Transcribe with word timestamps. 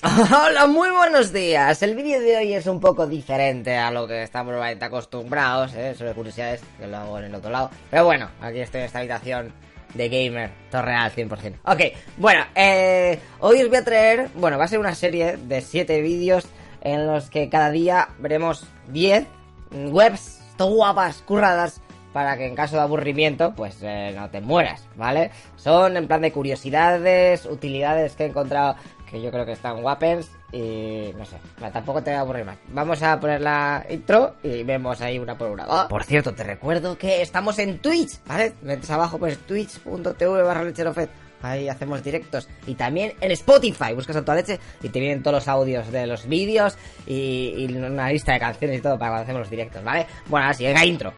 Hola, 0.02 0.66
muy 0.66 0.90
buenos 0.90 1.30
días. 1.30 1.82
El 1.82 1.94
vídeo 1.94 2.20
de 2.20 2.38
hoy 2.38 2.54
es 2.54 2.66
un 2.66 2.80
poco 2.80 3.06
diferente 3.06 3.76
a 3.76 3.90
lo 3.90 4.06
que 4.06 4.22
estamos 4.22 4.54
acostumbrados, 4.80 5.74
¿eh? 5.74 5.94
sobre 5.94 6.14
curiosidades, 6.14 6.62
que 6.78 6.86
lo 6.86 6.96
hago 6.96 7.18
en 7.18 7.24
el 7.26 7.34
otro 7.34 7.50
lado. 7.50 7.70
Pero 7.90 8.06
bueno, 8.06 8.30
aquí 8.40 8.60
estoy 8.60 8.80
en 8.80 8.86
esta 8.86 9.00
habitación 9.00 9.52
de 9.92 10.08
gamer, 10.08 10.52
todo 10.70 10.80
real, 10.80 11.12
100%. 11.12 11.56
Ok, 11.66 11.80
bueno, 12.16 12.46
eh, 12.54 13.18
hoy 13.40 13.60
os 13.60 13.68
voy 13.68 13.76
a 13.76 13.84
traer, 13.84 14.30
bueno, 14.36 14.56
va 14.56 14.64
a 14.64 14.68
ser 14.68 14.78
una 14.78 14.94
serie 14.94 15.36
de 15.36 15.60
7 15.60 16.00
vídeos 16.00 16.46
en 16.80 17.06
los 17.06 17.28
que 17.28 17.50
cada 17.50 17.70
día 17.70 18.08
veremos 18.20 18.64
10 18.88 19.26
webs, 19.70 20.40
guapas, 20.56 21.20
curradas, 21.26 21.82
para 22.12 22.36
que 22.36 22.46
en 22.46 22.54
caso 22.54 22.76
de 22.76 22.82
aburrimiento, 22.82 23.54
pues 23.54 23.78
eh, 23.82 24.12
no 24.16 24.30
te 24.30 24.40
mueras, 24.40 24.84
¿vale? 24.96 25.30
Son 25.56 25.96
en 25.96 26.06
plan 26.06 26.20
de 26.20 26.32
curiosidades, 26.32 27.46
utilidades 27.46 28.14
que 28.14 28.24
he 28.24 28.26
encontrado 28.26 28.76
que 29.10 29.20
yo 29.20 29.30
creo 29.30 29.44
que 29.44 29.52
están 29.52 29.82
guapens 29.82 30.30
y 30.52 31.12
no 31.16 31.24
sé, 31.24 31.36
tampoco 31.72 32.02
te 32.02 32.10
voy 32.10 32.18
a 32.18 32.20
aburrir 32.20 32.44
más. 32.44 32.56
Vamos 32.68 33.02
a 33.02 33.18
poner 33.18 33.40
la 33.40 33.84
intro 33.90 34.36
y 34.42 34.62
vemos 34.62 35.00
ahí 35.00 35.18
una 35.18 35.36
por 35.36 35.50
una. 35.50 35.88
Por 35.88 36.04
cierto, 36.04 36.32
te 36.32 36.44
recuerdo 36.44 36.96
que 36.96 37.22
estamos 37.22 37.58
en 37.58 37.78
Twitch, 37.78 38.20
¿vale? 38.26 38.52
Metes 38.62 38.90
abajo 38.90 39.18
pues 39.18 39.38
twitch.tv 39.38 40.42
barra 40.42 40.64
lecherofet. 40.64 41.10
Ahí 41.42 41.68
hacemos 41.68 42.02
directos. 42.02 42.48
Y 42.66 42.74
también 42.74 43.14
en 43.20 43.30
Spotify. 43.30 43.94
Buscas 43.94 44.16
a 44.16 44.24
tu 44.24 44.32
leche 44.32 44.60
y 44.82 44.90
te 44.90 45.00
vienen 45.00 45.22
todos 45.22 45.36
los 45.36 45.48
audios 45.48 45.90
de 45.90 46.06
los 46.06 46.26
vídeos 46.26 46.76
y, 47.06 47.54
y, 47.56 47.74
una 47.74 48.10
lista 48.10 48.34
de 48.34 48.40
canciones 48.40 48.78
y 48.78 48.82
todo 48.82 48.98
para 48.98 49.12
cuando 49.12 49.22
hacemos 49.22 49.40
los 49.40 49.50
directos, 49.50 49.82
¿vale? 49.82 50.06
Bueno, 50.26 50.44
ahora 50.44 50.54
sí, 50.54 50.64
venga, 50.64 50.84
intro. 50.84 51.14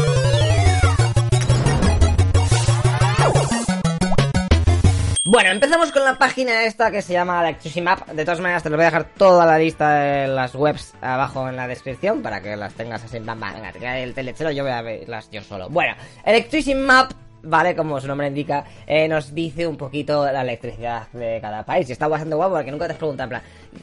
Bueno, 5.25 5.51
empezamos 5.51 5.93
con 5.93 6.03
la 6.03 6.19
página 6.19 6.65
esta 6.65 6.91
que 6.91 7.01
se 7.01 7.13
llama 7.13 7.41
Electricity 7.43 7.81
Map. 7.81 8.09
De 8.09 8.25
todas 8.25 8.41
maneras, 8.41 8.65
te 8.65 8.71
lo 8.71 8.77
voy 8.77 8.83
a 8.83 8.87
dejar 8.87 9.05
toda 9.15 9.47
la 9.47 9.57
lista 9.57 9.95
de 9.95 10.27
las 10.27 10.53
webs 10.57 10.95
abajo 11.01 11.49
en 11.49 11.55
la 11.55 11.69
descripción 11.69 12.23
para 12.23 12.43
que 12.43 12.57
las 12.57 12.75
tengas 12.75 13.05
así 13.05 13.19
en 13.19 13.23
plan, 13.23 13.39
venga, 13.39 13.71
te 13.71 14.03
el 14.03 14.15
telechero, 14.15 14.51
yo 14.51 14.65
voy 14.65 14.73
a 14.73 14.83
verlas 14.83 15.31
yo 15.31 15.41
solo. 15.41 15.69
Bueno, 15.69 15.95
Electricity 16.25 16.75
Map 16.75 17.13
¿vale? 17.43 17.75
Como 17.75 18.01
su 18.01 18.07
nombre 18.07 18.29
indica, 18.29 18.65
eh, 18.87 19.09
nos 19.09 19.35
dice 19.35 19.67
un 19.67 19.77
poquito 19.77 20.25
la 20.31 20.43
electricidad 20.43 21.09
de 21.13 21.39
cada 21.41 21.65
país. 21.65 21.89
Y 21.89 21.93
está 21.93 22.09
bastante 22.09 22.35
guapo 22.37 22.55
porque 22.55 22.71
nunca 22.71 22.87
te 22.87 22.93
has 22.93 22.99
preguntado 22.99 23.25
en 23.25 23.31
plan, 23.31 23.43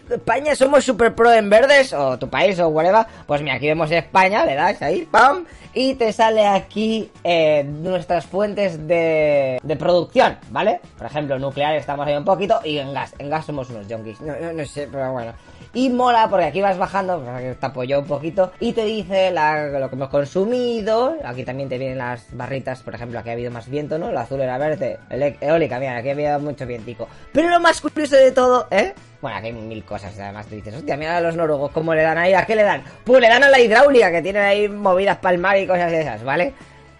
¿España 0.10 0.56
somos 0.56 0.84
super 0.84 1.16
pro 1.16 1.32
en 1.32 1.50
verdes? 1.50 1.94
O 1.94 2.18
tu 2.18 2.30
país 2.30 2.60
o 2.60 2.68
whatever. 2.70 3.06
Pues 3.26 3.42
mira, 3.42 3.56
aquí 3.56 3.68
vemos 3.68 3.92
España, 3.92 4.46
le 4.46 4.56
das 4.56 4.82
ahí, 4.82 5.08
¡pam! 5.10 5.46
Y 5.74 5.96
te 5.96 6.12
sale 6.14 6.48
aquí 6.48 7.12
eh, 7.24 7.64
nuestras 7.64 8.26
fuentes 8.26 8.88
de, 8.88 9.60
de 9.62 9.76
producción, 9.76 10.38
¿vale? 10.50 10.80
Por 10.98 11.06
ejemplo, 11.06 11.38
nuclear 11.38 11.76
estamos 11.76 12.08
ahí 12.08 12.16
un 12.16 12.26
poquito 12.26 12.60
y 12.64 12.80
en 12.80 12.94
gas. 12.94 13.14
En 13.20 13.30
gas 13.30 13.46
somos 13.46 13.70
unos 13.70 13.86
junkies. 13.88 14.20
No, 14.22 14.34
no, 14.52 14.66
sé, 14.66 14.88
pero 14.92 15.12
bueno. 15.12 15.34
Y 15.73 15.90
mola 15.90 16.28
porque 16.28 16.46
aquí 16.46 16.62
vas 16.62 16.78
bajando, 16.80 17.23
te 17.60 17.66
apoyó 17.66 18.00
un 18.00 18.08
poquito 18.08 18.52
y 18.60 18.73
te 18.73 18.86
dice 18.86 19.32
lo 19.32 19.90
que 19.90 19.96
hemos 19.96 20.10
consumido. 20.10 21.16
Aquí 21.23 21.44
también 21.44 21.70
te 21.70 21.78
vienen 21.78 22.00
las 22.00 22.26
barritas, 22.36 22.82
por 22.82 22.96
ejemplo, 22.96 23.20
aquí 23.20 23.30
ha 23.30 23.34
habido 23.34 23.48
más 23.50 23.69
viento, 23.69 23.97
¿no? 23.97 24.09
El 24.09 24.17
azul 24.17 24.42
era 24.42 24.58
verde, 24.58 25.00
el 25.09 25.38
eólica, 25.42 25.80
mira, 25.80 25.97
aquí 25.97 26.09
había 26.09 26.38
mucho 26.39 26.66
vientico. 26.66 27.08
Pero 27.31 27.50
lo 27.50 27.59
más 27.59 27.81
curioso 27.81 28.16
de 28.16 28.31
todo, 28.31 28.67
¿eh? 28.72 28.94
Bueno, 29.22 29.38
aquí 29.38 29.47
hay 29.47 29.53
mil 29.53 29.83
cosas, 29.83 30.17
además 30.19 30.47
te 30.47 30.55
dices, 30.55 30.75
hostia, 30.75 30.95
mira 30.95 31.17
a 31.17 31.22
los 31.22 31.36
noruegos 31.36 31.72
cómo 31.72 31.94
le 31.94 32.03
dan 32.03 32.17
ahí, 32.17 32.33
¿a 32.33 32.45
qué 32.45 32.55
le 32.55 32.64
dan? 32.64 32.83
Pues 33.03 33.22
le 33.22 33.27
dan 33.27 33.44
a 33.44 33.50
la 33.50 33.59
hidráulica, 33.59 34.11
que 34.11 34.22
tienen 34.22 34.44
ahí 34.44 34.70
movidas 34.70 35.17
palmar 35.17 35.58
y 35.58 35.67
cosas 35.67 35.92
de 35.92 36.02
esas, 36.02 36.23
¿vale? 36.23 36.53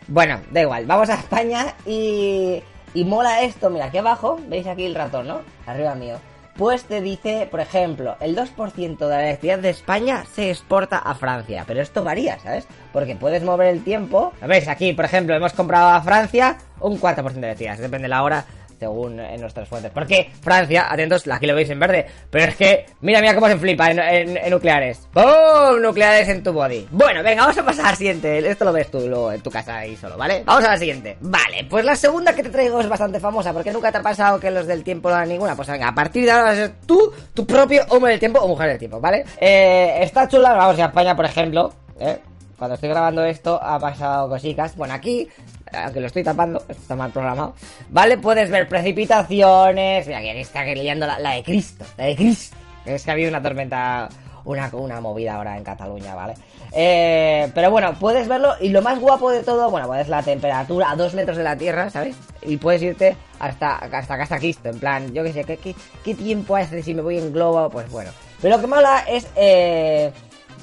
Bueno, 0.08 0.40
da 0.52 0.62
igual, 0.62 0.86
vamos 0.86 1.10
a 1.10 1.16
España 1.16 1.76
y... 1.86 2.62
Y 2.92 3.06
mola 3.06 3.44
esto, 3.44 3.70
mira, 3.70 3.86
aquí 3.86 4.00
abajo, 4.00 4.40
veis 4.48 4.66
aquí 4.66 4.84
el 4.84 4.96
ratón, 4.96 5.28
¿no? 5.28 5.42
Arriba 5.68 5.94
mío 5.94 6.18
pues 6.60 6.84
te 6.84 7.00
dice, 7.00 7.48
por 7.50 7.62
ejemplo, 7.62 8.18
el 8.20 8.36
2% 8.36 8.98
de 8.98 9.08
la 9.08 9.24
electricidad 9.24 9.60
de 9.60 9.70
España 9.70 10.26
se 10.36 10.50
exporta 10.50 10.98
a 10.98 11.16
Francia. 11.16 11.64
Pero 11.66 11.82
esto 11.82 12.04
varía, 12.04 12.38
¿sabes? 12.40 12.68
Porque 12.92 13.16
puedes 13.16 13.44
mover 13.44 13.68
el 13.68 13.82
tiempo. 13.82 14.34
¿Ves? 14.46 14.68
Aquí, 14.68 14.92
por 14.92 15.06
ejemplo, 15.06 15.34
hemos 15.34 15.54
comprado 15.54 15.88
a 15.88 16.02
Francia 16.02 16.58
un 16.82 17.00
4% 17.00 17.16
de 17.16 17.40
electricidad. 17.40 17.78
Depende 17.78 18.04
de 18.04 18.10
la 18.10 18.24
hora 18.24 18.46
según 18.80 19.20
en 19.20 19.42
nuestras 19.42 19.68
fuentes. 19.68 19.92
Porque 19.92 20.30
Francia, 20.42 20.88
atentos, 20.90 21.28
aquí 21.28 21.46
lo 21.46 21.56
veis 21.56 21.70
en 21.70 21.80
verde, 21.80 22.06
pero 22.30 22.46
es 22.46 22.56
que, 22.56 22.86
mira, 23.02 23.20
mira 23.20 23.36
cómo 23.36 23.48
se 23.48 23.58
flipa 23.58 23.92
en, 23.92 24.50
nucleares. 24.50 25.08
¡Pum! 25.14 25.82
Nucleares 25.82 26.30
en 26.30 26.42
tu 26.42 26.54
body. 26.54 26.88
Bueno, 26.92 27.22
venga, 27.22 27.42
vamos 27.42 27.58
a 27.58 27.66
pasar 27.66 27.88
al 27.88 27.96
siguiente. 27.96 28.50
Esto 28.50 28.66
lo 28.66 28.74
ves 28.74 28.90
tú 28.90 29.30
en 29.32 29.42
tu 29.42 29.52
casa 29.52 29.78
ahí 29.78 29.96
solo, 29.96 30.18
¿vale? 30.18 30.44
Vamos 30.46 30.64
a 30.64 30.72
la 30.72 30.78
siguiente. 30.78 31.18
Vale, 31.20 31.66
pues 31.70 31.84
la 31.84 31.96
segunda 31.96 32.34
que 32.34 32.44
te 32.44 32.50
traigo 32.50 32.80
es 32.80 32.88
bastante 32.88 33.20
famosa, 33.20 33.54
porque 33.54 33.72
nunca 33.72 33.92
te 33.92 33.98
ha 33.98 34.02
pasado 34.02 34.40
que 34.40 34.50
los 34.50 34.66
del 34.66 34.84
tiempo 34.84 35.10
no 35.10 35.16
dan 35.16 35.30
ninguna. 35.30 35.56
Pues 35.56 35.68
venga, 35.68 35.90
a 35.90 35.96
partir 35.96 36.26
de 36.26 36.32
ahora 36.32 36.44
vas 36.44 36.54
a 36.54 36.56
ser 36.56 36.72
tú, 36.86 37.12
tu 37.34 37.46
propio 37.46 37.84
hombre 37.90 38.12
del 38.12 38.20
tiempo 38.20 38.40
o 38.40 38.48
mujer 38.48 38.70
del 38.70 38.80
tiempo, 38.80 39.00
¿vale? 39.00 39.26
Eh, 39.40 40.00
está 40.02 40.28
chula, 40.28 40.54
vamos 40.54 40.80
a 40.80 40.86
España, 40.86 41.16
por 41.16 41.26
ejemplo, 41.26 41.74
¿eh? 42.00 42.20
cuando 42.60 42.76
estoy 42.76 42.90
grabando 42.90 43.24
esto 43.24 43.58
ha 43.62 43.80
pasado 43.80 44.28
cositas. 44.28 44.76
Bueno, 44.76 44.94
aquí 44.94 45.28
aunque 45.74 46.00
lo 46.00 46.08
estoy 46.08 46.24
tapando, 46.24 46.64
está 46.68 46.96
mal 46.96 47.12
programado, 47.12 47.56
¿vale? 47.90 48.18
Puedes 48.18 48.50
ver 48.50 48.68
precipitaciones, 48.68 50.08
mira, 50.08 50.20
aquí 50.20 50.30
está 50.30 50.64
leyendo 50.64 51.06
la, 51.06 51.32
de 51.32 51.44
Cristo, 51.44 51.86
la 51.98 52.06
de 52.06 52.16
Cristo, 52.16 52.56
es 52.86 53.04
que 53.04 53.12
ha 53.12 53.14
habido 53.14 53.30
una 53.30 53.42
tormenta, 53.42 54.10
una, 54.46 54.70
una 54.74 55.02
movida 55.02 55.36
ahora 55.36 55.58
en 55.58 55.64
Cataluña, 55.64 56.16
¿vale? 56.16 56.36
Eh, 56.72 57.50
pero 57.56 57.72
bueno, 57.72 57.96
puedes 58.00 58.28
verlo 58.28 58.54
y 58.60 58.70
lo 58.70 58.82
más 58.82 59.00
guapo 59.00 59.32
de 59.32 59.44
todo, 59.44 59.72
bueno, 59.72 59.88
pues 59.88 60.08
la 60.08 60.22
temperatura 60.22 60.92
a 60.92 60.96
dos 60.96 61.14
metros 61.14 61.38
de 61.38 61.44
la 61.44 61.56
Tierra, 61.56 61.90
¿sabes? 61.90 62.16
Y 62.44 62.58
puedes 62.58 62.82
irte 62.82 63.16
hasta, 63.40 63.78
hasta 63.78 64.18
Casa 64.18 64.38
Cristo, 64.38 64.70
en 64.70 64.80
plan, 64.80 65.14
yo 65.14 65.24
qué 65.24 65.34
sé, 65.34 65.44
¿qué, 65.44 65.76
qué, 66.04 66.16
tiempo 66.16 66.56
hace 66.56 66.84
si 66.84 66.94
me 66.94 67.02
voy 67.02 67.18
en 67.18 67.34
globo? 67.34 67.70
Pues 67.70 67.90
bueno. 67.90 68.12
Pero 68.42 68.56
lo 68.56 68.62
que 68.62 68.68
mola 68.68 69.04
es, 69.08 69.28
eh, 69.36 70.12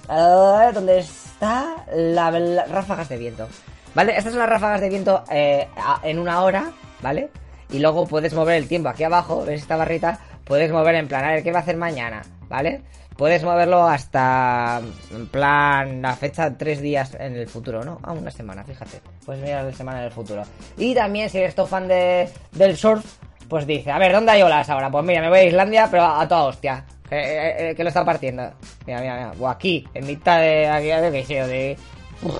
¿dónde 0.09 0.99
está 0.99 1.84
la, 1.93 2.31
las 2.31 2.71
ráfagas 2.71 3.09
de 3.09 3.17
viento? 3.19 3.49
¿Vale? 3.96 4.14
Estas 4.14 4.34
son 4.34 4.40
las 4.40 4.50
ráfagas 4.50 4.82
de 4.82 4.90
viento 4.90 5.24
eh, 5.30 5.68
en 6.02 6.18
una 6.18 6.42
hora, 6.42 6.70
¿vale? 7.00 7.30
Y 7.70 7.78
luego 7.78 8.06
puedes 8.06 8.34
mover 8.34 8.56
el 8.56 8.68
tiempo 8.68 8.90
aquí 8.90 9.04
abajo, 9.04 9.42
¿ves 9.46 9.62
esta 9.62 9.74
barrita? 9.76 10.20
Puedes 10.44 10.70
mover 10.70 10.96
en 10.96 11.08
plan, 11.08 11.24
a 11.24 11.30
ver, 11.30 11.42
¿qué 11.42 11.50
va 11.50 11.60
a 11.60 11.62
hacer 11.62 11.78
mañana? 11.78 12.20
¿Vale? 12.46 12.82
Puedes 13.16 13.42
moverlo 13.42 13.88
hasta, 13.88 14.82
en 15.10 15.26
plan, 15.28 16.02
la 16.02 16.14
fecha 16.14 16.58
tres 16.58 16.82
días 16.82 17.16
en 17.18 17.36
el 17.36 17.48
futuro, 17.48 17.84
¿no? 17.84 17.98
Ah, 18.02 18.12
una 18.12 18.30
semana, 18.30 18.64
fíjate. 18.64 19.00
Puedes 19.24 19.42
mirar 19.42 19.64
la 19.64 19.72
semana 19.72 20.00
en 20.00 20.04
el 20.04 20.12
futuro. 20.12 20.42
Y 20.76 20.94
también, 20.94 21.30
si 21.30 21.38
eres 21.38 21.54
tu 21.54 21.64
fan 21.64 21.88
de, 21.88 22.28
del 22.52 22.76
surf, 22.76 23.02
pues 23.48 23.66
dice, 23.66 23.90
a 23.90 23.98
ver, 23.98 24.12
¿dónde 24.12 24.32
hay 24.32 24.42
olas 24.42 24.68
ahora? 24.68 24.90
Pues 24.90 25.06
mira, 25.06 25.22
me 25.22 25.30
voy 25.30 25.38
a 25.38 25.44
Islandia, 25.44 25.88
pero 25.90 26.04
a, 26.04 26.28
toda 26.28 26.42
hostia. 26.42 26.84
Que, 27.08 27.74
lo 27.78 27.88
está 27.88 28.04
partiendo. 28.04 28.52
Mira, 28.86 29.00
mira, 29.00 29.16
mira. 29.16 29.32
O 29.40 29.48
aquí, 29.48 29.88
en 29.94 30.06
mitad 30.06 30.38
de, 30.38 30.68
aquí, 30.68 30.88
de, 30.88 31.46
de 31.46 31.78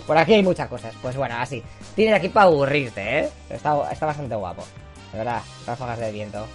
por 0.07 0.17
aquí 0.17 0.35
hay 0.35 0.43
muchas 0.43 0.69
cosas. 0.69 0.95
Pues 1.03 1.17
bueno, 1.17 1.37
así. 1.39 1.63
Tienes 1.95 2.15
aquí 2.15 2.29
para 2.29 2.47
aburrirte, 2.47 3.21
¿eh? 3.21 3.29
Está, 3.51 3.91
está 3.91 4.07
bastante 4.07 4.35
guapo. 4.35 4.65
De 5.13 5.19
verdad, 5.19 5.43
ráfagas 5.67 5.99
de 5.99 6.13
viento. 6.13 6.47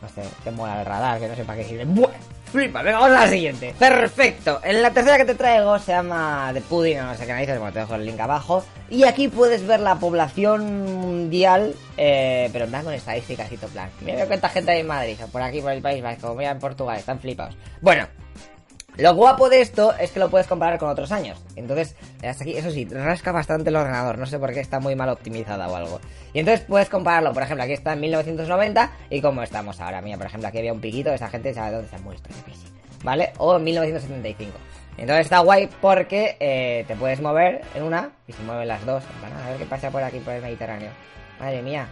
No 0.00 0.08
sé, 0.08 0.22
te 0.44 0.50
mola 0.50 0.80
el 0.80 0.86
radar, 0.86 1.18
que 1.18 1.28
no 1.28 1.34
sé 1.34 1.44
para 1.44 1.58
qué 1.58 1.68
sirve. 1.68 1.84
¡Buah! 1.84 2.10
Flipa, 2.52 2.82
venga, 2.82 3.00
vamos 3.00 3.16
a 3.18 3.26
la 3.26 3.28
siguiente. 3.28 3.74
Perfecto. 3.78 4.60
En 4.64 4.80
la 4.80 4.90
tercera 4.90 5.18
que 5.18 5.26
te 5.26 5.34
traigo 5.34 5.78
se 5.78 5.92
llama 5.92 6.50
The 6.54 6.62
Pudding, 6.62 6.98
no 6.98 7.14
sé 7.14 7.26
qué 7.26 7.34
dices, 7.34 7.58
bueno, 7.58 7.74
te 7.74 7.80
dejo 7.80 7.94
el 7.94 8.06
link 8.06 8.18
abajo. 8.18 8.64
Y 8.88 9.04
aquí 9.04 9.28
puedes 9.28 9.66
ver 9.66 9.80
la 9.80 9.96
población 9.96 10.84
mundial, 10.94 11.74
eh, 11.98 12.48
pero 12.52 12.64
en 12.64 12.70
plan 12.70 12.84
con 12.84 12.94
estadísticas 12.94 13.52
y 13.52 13.58
plan. 13.58 13.90
Mira 14.00 14.24
cuánta 14.26 14.48
gente 14.48 14.70
hay 14.70 14.80
en 14.80 14.86
Madrid, 14.86 15.18
o 15.22 15.26
por 15.28 15.42
aquí, 15.42 15.60
por 15.60 15.72
el 15.72 15.82
País 15.82 16.02
Vasco, 16.02 16.34
mira 16.34 16.52
en 16.52 16.58
Portugal, 16.58 16.96
están 16.96 17.20
flipados. 17.20 17.54
Bueno, 17.82 18.06
lo 18.98 19.14
guapo 19.14 19.48
de 19.48 19.60
esto 19.60 19.94
es 19.94 20.10
que 20.10 20.18
lo 20.18 20.28
puedes 20.28 20.48
comparar 20.48 20.76
con 20.78 20.88
otros 20.88 21.12
años. 21.12 21.38
Entonces, 21.54 21.94
hasta 22.16 22.42
aquí, 22.42 22.56
eso 22.56 22.72
sí, 22.72 22.84
rasca 22.84 23.30
bastante 23.30 23.70
el 23.70 23.76
ordenador. 23.76 24.18
No 24.18 24.26
sé 24.26 24.40
por 24.40 24.52
qué 24.52 24.58
está 24.58 24.80
muy 24.80 24.96
mal 24.96 25.08
optimizada 25.08 25.68
o 25.68 25.76
algo. 25.76 26.00
Y 26.32 26.40
entonces 26.40 26.66
puedes 26.66 26.88
compararlo. 26.88 27.32
Por 27.32 27.44
ejemplo, 27.44 27.62
aquí 27.62 27.74
está 27.74 27.92
en 27.92 28.00
1990 28.00 28.90
y 29.10 29.20
cómo 29.20 29.42
estamos 29.44 29.80
ahora. 29.80 30.02
Mira, 30.02 30.16
por 30.16 30.26
ejemplo, 30.26 30.48
aquí 30.48 30.58
había 30.58 30.72
un 30.72 30.80
piquito. 30.80 31.12
Esa 31.12 31.28
gente 31.28 31.54
sabe 31.54 31.76
dónde 31.76 31.88
se 31.88 31.94
ha 31.94 32.00
muerto. 32.00 32.28
¿Vale? 33.04 33.32
O 33.38 33.56
en 33.56 33.62
1975. 33.62 34.58
Entonces 34.96 35.26
está 35.26 35.38
guay 35.38 35.68
porque 35.80 36.36
eh, 36.40 36.84
te 36.88 36.96
puedes 36.96 37.20
mover 37.20 37.60
en 37.76 37.84
una 37.84 38.10
y 38.26 38.32
se 38.32 38.42
mueven 38.42 38.66
las 38.66 38.84
dos. 38.84 39.04
a 39.44 39.48
ver 39.50 39.58
qué 39.58 39.66
pasa 39.66 39.92
por 39.92 40.02
aquí, 40.02 40.18
por 40.18 40.34
el 40.34 40.42
Mediterráneo. 40.42 40.90
Madre 41.38 41.62
mía, 41.62 41.86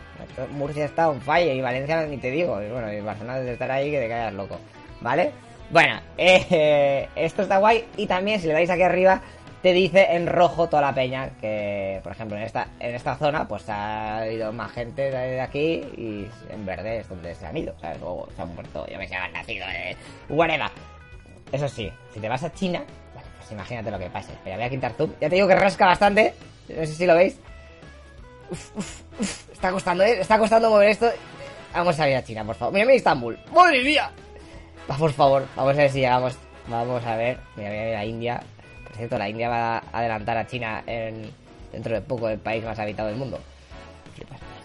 Murcia 0.51 0.85
está 0.85 1.09
un 1.09 1.21
fallo 1.21 1.53
y 1.53 1.61
Valencia 1.61 2.05
ni 2.07 2.17
te 2.17 2.33
digo. 2.33 2.61
Y 2.61 2.69
bueno, 2.69 2.93
y 2.93 3.01
Barcelona 3.01 3.39
debe 3.39 3.53
estar 3.53 3.71
ahí 3.71 3.93
que 3.93 4.01
te 4.01 4.09
callas 4.09 4.35
loco. 4.35 4.59
¿Vale? 5.01 5.31
Bueno, 5.71 6.01
eh, 6.17 7.09
esto 7.17 7.43
está 7.43 7.59
guay. 7.59 7.85
Y 7.97 8.07
también, 8.07 8.41
si 8.41 8.47
le 8.47 8.53
dais 8.53 8.71
aquí 8.71 8.83
arriba, 8.83 9.21
te 9.63 9.73
dice 9.73 10.07
en 10.11 10.27
rojo 10.27 10.69
toda 10.69 10.83
la 10.83 10.95
peña. 10.95 11.31
Que, 11.41 12.01
por 12.03 12.13
ejemplo, 12.13 12.37
en 12.37 12.45
esta, 12.45 12.69
en 12.79 12.95
esta 12.95 13.17
zona, 13.17 13.49
pues 13.49 13.65
ha 13.69 14.27
ido 14.29 14.53
más 14.53 14.73
gente 14.73 15.11
de 15.11 15.41
aquí. 15.41 15.83
Y 15.97 16.29
en 16.51 16.65
verde 16.65 16.99
es 16.99 17.09
donde 17.09 17.35
se 17.35 17.47
han 17.47 17.57
ido, 17.57 17.75
¿sabes? 17.81 17.99
O 18.03 18.29
se 18.35 18.43
han 18.43 18.55
muerto, 18.55 18.87
yo 18.87 18.99
me 18.99 19.09
sé, 19.09 19.17
han 19.17 19.33
nacido, 19.33 19.67
eh, 19.69 19.97
whatever. 20.29 20.71
Eso 21.53 21.69
sí, 21.69 21.91
si 22.13 22.21
te 22.21 22.29
vas 22.29 22.43
a 22.43 22.53
China, 22.53 22.83
pues 23.39 23.51
imagínate 23.53 23.91
lo 23.91 23.99
que 23.99 24.11
pase. 24.11 24.33
Pero 24.45 24.57
voy 24.57 24.65
a 24.65 24.71
quitar 24.71 24.93
zoom. 24.93 25.13
Ya 25.21 25.29
te 25.29 25.35
digo 25.35 25.49
que 25.49 25.57
rasca 25.57 25.87
bastante. 25.87 26.35
No 26.69 26.87
sé 26.87 26.95
si 26.95 27.07
lo 27.07 27.15
veis. 27.15 27.39
Está 29.53 29.71
costando, 29.73 30.05
¿eh? 30.05 30.21
Está 30.21 30.39
costando 30.39 30.71
mover 30.71 30.91
esto. 30.91 31.11
Vamos 31.73 31.99
a 31.99 32.09
ir 32.09 32.17
a 32.17 32.25
China, 32.25 32.45
por 32.45 32.55
favor. 32.55 32.73
Mira, 32.73 32.87
mira 32.87 32.97
Estambul. 32.97 33.39
¡Madre 33.53 33.83
mía! 33.83 34.11
Va, 34.91 34.97
por 34.97 35.13
favor, 35.13 35.45
vamos 35.57 35.75
a 35.75 35.77
ver 35.79 35.91
si 35.91 35.99
llegamos. 36.01 36.37
Vamos 36.69 37.05
a 37.05 37.17
ver. 37.17 37.39
Mira, 37.57 37.71
mira, 37.71 37.85
mira, 37.85 38.05
India. 38.05 38.43
Por 38.87 38.97
cierto, 38.97 39.19
la 39.19 39.29
India 39.29 39.49
va 39.49 39.79
a 39.79 39.83
adelantar 39.93 40.37
a 40.37 40.47
China 40.47 40.83
en, 40.87 41.31
dentro 41.73 41.95
de 41.95 42.01
poco 42.01 42.29
el 42.29 42.39
país 42.39 42.65
más 42.65 42.79
habitado 42.79 43.09
del 43.09 43.17
mundo. 43.19 43.39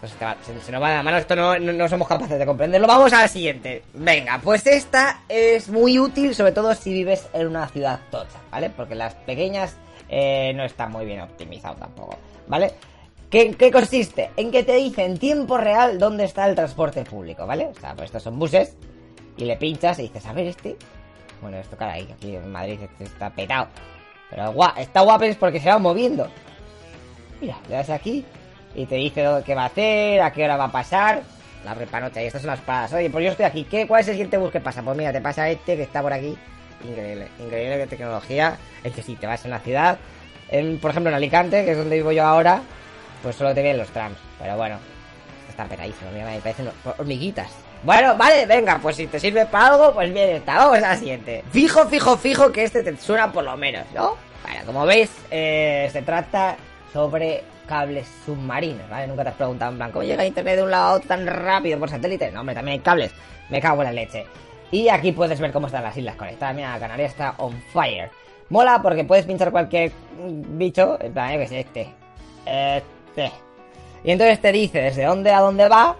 Esto 0.04 0.18
se, 0.66 0.72
nos 0.72 0.82
va 0.82 0.90
de 0.90 0.96
la 0.96 1.04
mano, 1.04 1.18
esto 1.18 1.36
no, 1.36 1.60
no- 1.60 1.88
somos 1.88 2.08
capaces 2.08 2.40
de 2.40 2.46
comprenderlo. 2.46 2.88
Vamos 2.88 3.14
a 3.14 3.22
la 3.22 3.28
siguiente. 3.28 3.84
Venga, 3.94 4.40
pues 4.44 4.66
esta 4.66 5.22
es 5.30 5.70
muy 5.70 6.00
útil, 6.00 6.34
sobre 6.34 6.54
todo 6.54 6.74
si 6.74 6.92
vives 6.92 7.28
en 7.34 7.46
una 7.48 7.68
ciudad 7.68 8.00
tocha, 8.10 8.40
¿vale? 8.50 8.72
Porque 8.72 8.96
las 8.96 9.14
pequeñas 9.14 9.76
eh, 10.10 10.54
no 10.56 10.64
están 10.64 10.92
muy 10.92 11.06
bien 11.06 11.22
optimizado 11.22 11.76
tampoco, 11.76 12.18
¿vale? 12.48 12.72
¿Qué, 13.30 13.54
qué 13.54 13.72
consiste? 13.72 14.32
En 14.38 14.50
que 14.50 14.64
te 14.64 14.74
dice 14.74 15.06
en 15.06 15.20
tiempo 15.20 15.58
real 15.58 16.00
dónde 16.00 16.24
está 16.26 16.48
el 16.50 16.56
transporte 16.56 17.04
público, 17.04 17.46
¿vale? 17.46 17.68
O 17.68 17.80
sea, 17.80 17.94
pues 17.94 18.06
estos 18.06 18.24
son 18.24 18.40
buses 18.40 18.76
y 19.38 19.46
le 19.46 19.58
pinchas 19.58 20.00
y 20.00 20.04
dices, 20.04 20.26
a 20.26 20.34
ver 20.34 20.48
este. 20.48 20.78
Bueno, 21.42 21.58
esto 21.58 21.76
caray, 21.76 22.06
que 22.06 22.14
aquí 22.14 22.36
en 22.36 22.52
Madrid 22.52 22.80
este 22.82 23.06
está 23.06 23.30
petado. 23.30 23.68
Pero 24.30 24.52
guau, 24.54 24.72
está 24.78 25.02
guapo 25.02 25.26
es 25.26 25.36
porque 25.36 25.60
se 25.60 25.70
va 25.70 25.78
moviendo. 25.80 26.28
Mira, 27.42 27.58
le 27.68 27.76
das 27.76 27.90
aquí 27.90 28.24
y 28.76 28.86
te 28.86 28.96
dice 28.96 29.28
que 29.46 29.56
va 29.56 29.64
a 29.64 29.66
hacer, 29.66 30.22
a 30.22 30.32
qué 30.32 30.46
hora 30.46 30.58
va 30.58 30.66
a 30.66 30.72
pasar. 30.72 31.24
La 31.66 31.74
repanocha 31.74 32.22
y 32.22 32.26
estas 32.26 32.42
son 32.42 32.50
las 32.50 32.62
paradas. 32.62 32.94
Oye, 32.94 33.10
pues 33.10 33.24
yo 33.24 33.32
estoy 33.32 33.46
aquí. 33.46 33.66
¿Qué, 33.66 33.88
¿Cuál 33.88 34.02
es 34.02 34.08
el 34.08 34.14
siguiente 34.16 34.38
bus 34.38 34.52
que 34.52 34.60
pasa? 34.60 34.82
Pues 34.82 34.98
mira, 34.98 35.12
te 35.12 35.22
pasa 35.22 35.50
este 35.50 35.76
que 35.76 35.84
está 35.84 36.02
por 36.02 36.14
aquí. 36.14 36.36
Increíble, 36.84 37.28
increíble 37.40 37.78
de 37.78 37.88
tecnología. 37.88 38.58
Es 38.84 38.94
que 38.94 39.04
si 39.04 39.16
te 39.16 39.28
vas 39.28 39.46
en 39.46 39.52
la 39.52 39.60
ciudad, 39.60 40.00
por 40.82 40.92
ejemplo 40.92 41.10
en 41.10 41.16
Alicante, 41.16 41.64
que 41.64 41.72
es 41.72 41.78
donde 41.78 41.98
vivo 41.98 42.12
yo 42.12 42.26
ahora, 42.26 42.62
pues 43.22 43.36
solo 43.36 43.54
te 43.54 43.62
vienen 43.62 43.80
los 43.80 43.90
trams. 43.90 44.18
Pero 44.40 44.58
bueno, 44.58 44.80
está 45.50 45.66
petadísimo. 45.66 46.10
Mira, 46.12 46.26
me 46.26 46.40
parecen 46.40 46.70
hormiguitas. 46.98 47.52
Bueno, 47.84 48.16
vale, 48.16 48.46
venga, 48.46 48.78
pues 48.80 48.96
si 48.96 49.08
te 49.08 49.20
sirve 49.20 49.48
para 49.48 49.74
algo, 49.74 49.94
pues 49.94 50.14
bien 50.14 50.30
está. 50.30 50.58
Vamos 50.58 50.78
a 50.78 50.82
la 50.82 50.96
siguiente. 50.96 51.44
Fijo, 51.52 51.88
fijo, 51.88 52.16
fijo 52.16 52.52
que 52.52 52.64
este 52.64 52.84
te 52.84 52.96
suena 52.98 53.32
por 53.32 53.44
lo 53.44 53.58
menos, 53.58 53.86
¿no? 53.94 54.18
Bueno, 54.44 54.60
como 54.68 54.86
veis, 54.86 55.10
eh, 55.32 55.90
se 55.92 56.04
trata 56.04 56.58
sobre 56.94 57.44
cables 57.68 58.08
submarinos, 58.26 58.88
¿vale? 58.88 59.08
Nunca 59.08 59.24
te 59.24 59.30
has 59.30 59.36
preguntado 59.36 59.72
en 59.72 59.78
plan, 59.78 59.92
¿cómo 59.92 60.04
llega 60.04 60.26
internet 60.26 60.58
de 60.58 60.64
un 60.64 60.72
lado 60.72 60.84
a 60.84 60.92
otro 60.94 61.08
tan 61.08 61.26
rápido 61.26 61.80
por 61.80 61.90
satélite? 61.90 62.32
No, 62.32 62.42
hombre, 62.42 62.54
también 62.54 62.74
hay 62.74 62.84
cables. 62.84 63.12
Me 63.50 63.60
cago 63.60 63.82
en 63.82 63.88
la 63.88 63.94
leche. 63.94 64.26
Y 64.70 64.90
aquí 64.90 65.12
puedes 65.12 65.40
ver 65.40 65.52
cómo 65.52 65.68
están 65.68 65.84
las 65.84 65.98
islas 65.98 66.16
conectadas. 66.16 66.56
Mira, 66.56 66.74
la 66.74 66.80
Canaria 66.80 67.08
está 67.08 67.34
on 67.38 67.60
fire. 67.74 68.12
Mola 68.50 68.80
porque 68.82 69.06
puedes 69.06 69.26
pinchar 69.26 69.52
cualquier 69.52 69.92
bicho, 70.20 70.98
en 71.02 71.14
plan, 71.14 71.34
yo 71.34 71.40
que 71.40 71.48
sé, 71.48 71.60
este. 71.62 71.88
Este. 72.46 73.32
Y 74.04 74.12
entonces 74.12 74.40
te 74.40 74.52
dice 74.52 74.82
desde 74.82 75.06
dónde 75.06 75.32
a 75.32 75.40
dónde 75.40 75.68
va. 75.68 75.96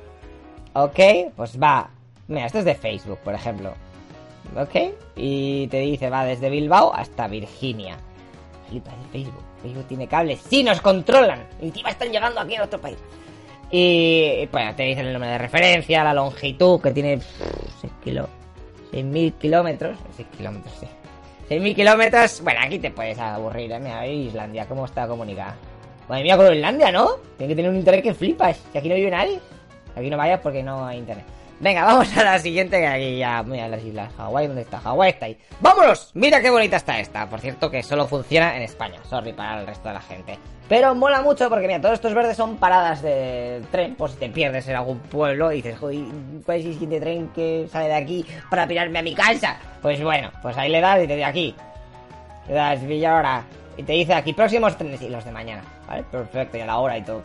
Ok, 0.74 1.00
pues 1.36 1.62
va. 1.62 1.90
Mira, 2.28 2.46
esto 2.46 2.60
es 2.60 2.66
de 2.66 2.76
Facebook, 2.76 3.20
por 3.20 3.34
ejemplo. 3.34 3.74
Ok, 4.58 4.76
y 5.16 5.68
te 5.68 5.80
dice 5.80 6.10
va 6.10 6.26
desde 6.26 6.50
Bilbao 6.50 6.94
hasta 6.94 7.28
Virginia. 7.28 7.98
Flipa 8.70 8.92
de 8.92 9.10
Facebook. 9.12 9.44
Facebook 9.62 9.86
tiene 9.88 10.08
cables. 10.08 10.42
¡Sí, 10.42 10.64
nos 10.64 10.82
controlan! 10.82 11.46
Encima 11.62 11.90
están 11.90 12.12
llegando 12.12 12.40
aquí 12.40 12.56
a 12.56 12.64
otro 12.64 12.80
país. 12.80 12.98
Y 13.70 14.48
bueno, 14.52 14.76
te 14.76 14.84
dicen 14.84 15.06
el 15.06 15.14
nombre 15.14 15.30
de 15.30 15.38
referencia, 15.38 16.04
la 16.04 16.14
longitud, 16.14 16.82
que 16.82 16.92
tiene 16.92 17.20
6 17.82 17.94
kilo, 18.04 18.28
6.000 18.92 19.34
kilómetros. 19.34 19.98
6 20.18 20.28
kilómetros, 20.38 20.74
sí. 20.80 20.88
6.000 21.50 21.76
kilómetros. 21.76 22.42
Bueno, 22.44 22.60
aquí 22.64 22.80
te 22.80 22.92
puedes 22.92 23.18
aburrir, 23.20 23.72
¿eh? 23.72 23.80
Mira, 23.80 24.06
Islandia, 24.08 24.66
¿cómo 24.68 24.86
está 24.86 25.08
comunicada? 25.08 25.56
Madre 26.10 26.24
mía, 26.24 26.36
Groenlandia, 26.36 26.92
¿no? 26.92 27.12
Tiene 27.38 27.52
que 27.52 27.56
tener 27.56 27.72
un 27.72 27.78
internet 27.78 28.04
que 28.04 28.14
flipas. 28.14 28.58
Que 28.74 28.80
aquí 28.80 28.90
no 28.90 28.96
vive 28.96 29.12
nadie. 29.12 29.40
Aquí 30.02 30.10
no 30.10 30.18
vayas 30.18 30.40
porque 30.40 30.64
no 30.64 30.86
hay 30.86 30.98
internet. 30.98 31.26
Venga, 31.60 31.86
vamos 31.86 32.18
a 32.18 32.24
la 32.24 32.40
siguiente, 32.40 32.80
que 32.80 32.88
aquí 32.88 33.18
ya, 33.18 33.44
mira 33.44 33.68
las 33.68 33.84
islas. 33.84 34.12
Hawái, 34.18 34.48
¿dónde 34.48 34.64
está? 34.64 34.80
Hawái 34.80 35.12
está 35.12 35.28
ahí. 35.28 35.38
¡Vámonos! 35.60 36.10
Mira 36.16 36.42
qué 36.42 36.50
bonita 36.50 36.78
está 36.78 37.00
esta. 37.00 37.30
Por 37.30 37.40
cierto, 37.40 37.70
que 37.70 37.84
solo 37.84 38.08
funciona 38.08 38.56
en 38.58 38.64
España. 38.64 39.00
Sorry 39.08 39.32
para 39.32 39.62
el 39.62 39.68
resto 39.68 39.90
de 39.90 39.94
la 39.94 40.02
gente. 40.02 40.40
Pero 40.68 40.96
mola 40.96 41.22
mucho 41.22 41.50
porque, 41.50 41.68
mira, 41.68 41.80
todos 41.80 41.96
estos 41.96 42.16
verdes 42.16 42.36
son 42.36 42.58
paradas 42.58 43.04
de 43.04 43.62
tren. 43.72 43.94
Por 43.94 44.10
si 44.10 44.18
te 44.18 44.30
pierdes 44.30 44.68
en 44.68 44.76
algún 44.76 44.98
pueblo 45.00 45.52
y 45.52 45.58
dices, 45.58 45.78
joder, 45.78 46.00
¿cuál 46.46 46.60
es 46.60 46.66
el 46.66 46.74
siguiente 46.74 47.00
tren 47.00 47.28
que 47.30 47.68
sale 47.72 47.90
de 47.90 47.94
aquí 47.94 48.26
para 48.50 48.66
pirarme 48.66 48.98
a 48.98 49.04
mi 49.04 49.14
casa? 49.14 49.58
Pues 49.84 50.02
bueno, 50.02 50.32
pues 50.42 50.58
ahí 50.58 50.70
le 50.72 50.82
das 50.82 51.04
y 51.04 51.08
te 51.08 51.16
de 51.16 51.26
aquí. 51.26 51.56
Le 52.48 52.56
das 52.56 52.84
Villa 52.84 53.16
Hora. 53.16 53.44
Y 53.78 53.84
te 53.84 53.94
dice 53.94 54.16
aquí, 54.16 54.34
próximos 54.34 54.76
trenes 54.78 55.02
y 55.02 55.10
los 55.10 55.24
de 55.24 55.32
mañana. 55.32 55.64
¿Vale? 55.88 56.04
Perfecto, 56.12 56.58
y 56.58 56.62
a 56.62 56.66
la 56.66 56.80
hora 56.80 56.98
y 56.98 57.04
todo. 57.04 57.22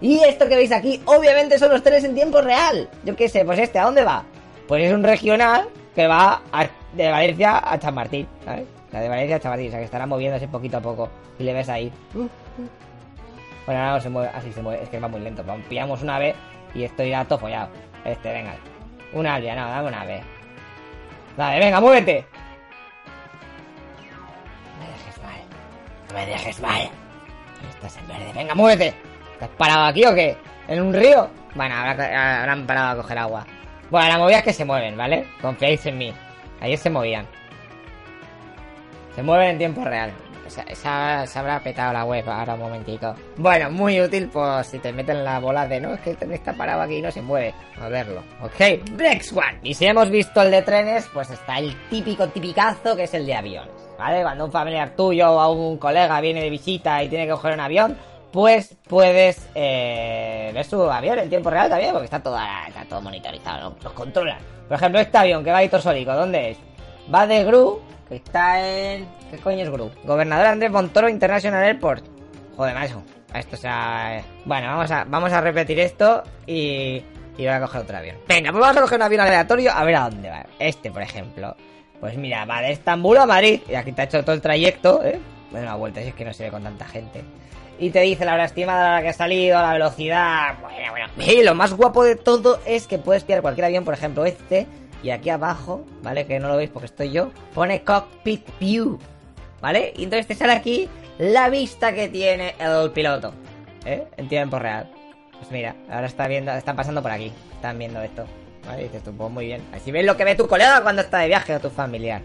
Y 0.00 0.18
esto 0.24 0.48
que 0.48 0.56
veis 0.56 0.72
aquí, 0.72 1.00
obviamente 1.06 1.58
son 1.58 1.70
los 1.70 1.82
trenes 1.82 2.04
en 2.04 2.14
tiempo 2.14 2.40
real. 2.40 2.88
Yo 3.04 3.16
qué 3.16 3.28
sé, 3.28 3.44
pues 3.44 3.58
este, 3.58 3.78
¿a 3.78 3.84
dónde 3.84 4.04
va? 4.04 4.24
Pues 4.68 4.84
es 4.84 4.92
un 4.92 5.02
regional 5.02 5.68
que 5.94 6.06
va 6.06 6.42
a- 6.52 6.66
de 6.92 7.10
Valencia 7.10 7.62
a 7.64 7.78
Chamartín, 7.78 8.26
¿sabes? 8.44 8.64
O 8.88 8.90
sea, 8.90 9.00
de 9.00 9.08
Valencia 9.08 9.36
a 9.36 9.40
Chamartín, 9.40 9.68
o 9.68 9.70
sea 9.70 9.78
que 9.78 9.84
estará 9.86 10.06
moviéndose 10.06 10.48
poquito 10.48 10.76
a 10.76 10.80
poco. 10.80 11.08
Y 11.38 11.44
le 11.44 11.52
ves 11.54 11.68
ahí. 11.68 11.90
Bueno, 12.14 13.80
ahora 13.80 13.92
no 13.94 14.00
se 14.00 14.08
mueve, 14.10 14.30
así 14.34 14.52
se 14.52 14.62
mueve, 14.62 14.82
es 14.84 14.88
que 14.88 15.00
va 15.00 15.08
muy 15.08 15.20
lento. 15.20 15.42
Pillamos 15.68 16.02
una 16.02 16.18
vez 16.18 16.36
y 16.74 16.84
esto 16.84 17.02
irá 17.02 17.24
todo 17.24 17.38
follado. 17.38 17.68
Este, 18.04 18.32
venga. 18.32 18.54
Una 19.12 19.34
albia, 19.34 19.54
no, 19.56 19.68
dame 19.68 19.88
una 19.88 20.04
vez. 20.04 20.22
Dale, 21.36 21.58
venga, 21.58 21.80
muévete. 21.80 22.24
No 24.78 24.84
me 24.84 24.92
dejes 24.92 25.22
mal. 25.22 25.40
No 26.08 26.14
me 26.14 26.26
dejes 26.26 26.60
mal. 26.60 26.90
Estás 27.70 27.96
en 27.96 28.08
verde. 28.08 28.32
Venga, 28.34 28.54
muévete. 28.54 28.94
¿Estás 29.36 29.50
parado 29.56 29.84
aquí 29.86 30.04
o 30.04 30.14
qué? 30.14 30.36
¿En 30.68 30.80
un 30.82 30.92
río? 30.94 31.28
Bueno, 31.54 31.74
habrá- 31.74 32.40
habrán 32.40 32.66
parado 32.66 32.90
a 32.92 33.02
coger 33.02 33.18
agua. 33.18 33.46
Bueno, 33.90 34.08
la 34.08 34.18
movida 34.18 34.38
es 34.38 34.44
que 34.44 34.52
se 34.52 34.64
mueven, 34.64 34.96
¿vale? 34.96 35.26
Confiáis 35.40 35.84
en 35.86 35.98
mí. 35.98 36.12
Ayer 36.60 36.78
se 36.78 36.90
movían. 36.90 37.26
Se 39.14 39.22
mueven 39.22 39.50
en 39.50 39.58
tiempo 39.58 39.84
real. 39.84 40.12
Esa, 40.68 41.26
se 41.26 41.38
habrá 41.40 41.58
petado 41.60 41.92
la 41.92 42.04
web 42.04 42.28
ahora 42.28 42.54
un 42.54 42.60
momentito. 42.60 43.14
Bueno, 43.36 43.68
muy 43.70 44.00
útil 44.00 44.28
pues 44.32 44.68
si 44.68 44.78
te 44.78 44.92
meten 44.92 45.24
la 45.24 45.40
bola 45.40 45.66
de 45.66 45.80
no, 45.80 45.92
es 45.94 46.00
que 46.00 46.10
el 46.10 46.16
tren 46.16 46.32
está 46.32 46.52
parado 46.52 46.82
aquí 46.82 46.96
y 46.98 47.02
no 47.02 47.10
se 47.10 47.20
mueve. 47.20 47.52
A 47.80 47.88
verlo. 47.88 48.22
Ok, 48.40 48.60
next 48.96 49.32
one. 49.36 49.58
Y 49.64 49.74
si 49.74 49.86
hemos 49.86 50.08
visto 50.08 50.40
el 50.42 50.52
de 50.52 50.62
trenes, 50.62 51.08
pues 51.12 51.30
está 51.30 51.58
el 51.58 51.74
típico 51.90 52.28
tipicazo 52.28 52.94
que 52.94 53.04
es 53.04 53.14
el 53.14 53.26
de 53.26 53.34
aviones. 53.34 53.74
¿Vale? 53.98 54.22
Cuando 54.22 54.44
un 54.44 54.52
familiar 54.52 54.90
tuyo 54.94 55.30
o 55.32 55.52
un 55.52 55.78
colega 55.78 56.20
viene 56.20 56.42
de 56.42 56.50
visita 56.50 57.02
y 57.02 57.08
tiene 57.08 57.24
que 57.26 57.32
coger 57.32 57.54
un 57.54 57.60
avión, 57.60 57.98
pues 58.36 58.76
puedes 58.86 59.48
eh, 59.54 60.50
ver 60.52 60.62
su 60.66 60.82
avión 60.90 61.18
en 61.18 61.30
tiempo 61.30 61.48
real 61.48 61.70
también, 61.70 61.92
porque 61.92 62.04
está 62.04 62.22
todo, 62.22 62.38
está 62.68 62.84
todo 62.84 63.00
monitorizado, 63.00 63.70
¿no? 63.70 63.76
los 63.82 63.92
controlan. 63.94 64.36
Por 64.68 64.76
ejemplo, 64.76 65.00
este 65.00 65.16
avión 65.16 65.42
que 65.42 65.50
va 65.50 65.56
a 65.56 65.64
Itosólico, 65.64 66.12
¿dónde 66.12 66.50
es? 66.50 66.58
Va 67.12 67.26
de 67.26 67.44
Gru, 67.44 67.80
que 68.06 68.16
está 68.16 68.60
en... 68.60 69.08
¿Qué 69.30 69.38
coño 69.38 69.62
es 69.62 69.70
Gru? 69.70 69.90
Gobernador 70.04 70.48
Andrés 70.48 70.70
Montoro 70.70 71.08
International 71.08 71.64
Airport. 71.64 72.04
Joder, 72.58 72.74
macho. 72.74 73.02
Esto 73.32 73.56
sea... 73.56 74.18
eh, 74.18 74.24
Bueno, 74.44 74.66
vamos 74.68 74.90
a, 74.90 75.04
vamos 75.04 75.32
a 75.32 75.40
repetir 75.40 75.80
esto 75.80 76.22
y... 76.46 77.02
Y 77.38 77.42
voy 77.44 77.48
a 77.48 77.60
coger 77.60 77.80
otro 77.80 77.96
avión. 77.96 78.16
Venga, 78.28 78.50
pues 78.50 78.60
vamos 78.60 78.76
a 78.76 78.80
coger 78.82 78.98
un 78.98 79.02
avión 79.02 79.20
aleatorio 79.22 79.72
a 79.72 79.82
ver 79.84 79.96
a 79.96 80.10
dónde 80.10 80.28
va. 80.28 80.44
Este, 80.58 80.90
por 80.90 81.00
ejemplo. 81.00 81.56
Pues 82.00 82.18
mira, 82.18 82.44
va 82.44 82.60
de 82.60 82.72
Estambul 82.72 83.16
a 83.16 83.24
Madrid. 83.24 83.62
Y 83.66 83.74
aquí 83.76 83.92
te 83.92 84.02
ha 84.02 84.04
hecho 84.04 84.22
todo 84.22 84.34
el 84.34 84.42
trayecto, 84.42 85.02
¿eh? 85.02 85.18
Bueno, 85.50 85.66
una 85.66 85.76
vuelta, 85.76 86.02
si 86.02 86.08
es 86.08 86.14
que 86.14 86.24
no 86.24 86.32
se 86.32 86.44
ve 86.44 86.50
con 86.50 86.62
tanta 86.62 86.86
gente. 86.86 87.24
Y 87.78 87.90
te 87.90 88.00
dice 88.00 88.24
la 88.24 88.34
hora 88.34 88.44
estimada, 88.44 88.94
la 88.94 89.02
que 89.02 89.08
ha 89.08 89.12
salido, 89.12 89.60
la 89.60 89.72
velocidad. 89.72 90.58
Bueno, 90.60 90.90
bueno. 90.90 91.06
Y 91.18 91.42
lo 91.42 91.54
más 91.54 91.74
guapo 91.74 92.04
de 92.04 92.16
todo 92.16 92.58
es 92.66 92.86
que 92.86 92.98
puedes 92.98 93.24
pillar 93.24 93.42
cualquier 93.42 93.66
avión, 93.66 93.84
por 93.84 93.94
ejemplo 93.94 94.24
este. 94.24 94.66
Y 95.02 95.10
aquí 95.10 95.30
abajo, 95.30 95.84
¿vale? 96.02 96.26
Que 96.26 96.40
no 96.40 96.48
lo 96.48 96.56
veis 96.56 96.70
porque 96.70 96.86
estoy 96.86 97.10
yo. 97.10 97.30
Pone 97.54 97.82
Cockpit 97.82 98.46
View. 98.58 98.98
¿Vale? 99.60 99.92
Y 99.96 100.04
entonces 100.04 100.26
te 100.26 100.34
sale 100.34 100.52
aquí 100.52 100.88
la 101.18 101.48
vista 101.48 101.92
que 101.92 102.08
tiene 102.08 102.54
el 102.58 102.90
piloto. 102.92 103.32
¿Eh? 103.84 104.06
En 104.16 104.28
tiempo 104.28 104.58
real. 104.58 104.90
Pues 105.38 105.50
mira, 105.50 105.76
ahora 105.90 106.06
está 106.06 106.26
viendo, 106.28 106.52
están 106.52 106.76
pasando 106.76 107.02
por 107.02 107.10
aquí. 107.10 107.32
Están 107.54 107.78
viendo 107.78 108.00
esto. 108.02 108.24
¿Vale? 108.66 108.84
Dices 108.84 109.02
tú, 109.02 109.12
pues 109.14 109.30
muy 109.30 109.46
bien. 109.46 109.62
Así 109.72 109.92
ves 109.92 110.04
lo 110.04 110.16
que 110.16 110.24
ve 110.24 110.34
tu 110.34 110.48
colega 110.48 110.82
cuando 110.82 111.02
está 111.02 111.18
de 111.18 111.28
viaje 111.28 111.54
o 111.54 111.60
tu 111.60 111.70
familiar. 111.70 112.22